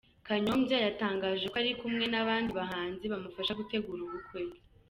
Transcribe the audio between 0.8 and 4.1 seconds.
yatangaje ko ari kumwe n’abandi bahanzi bamufasha gutegura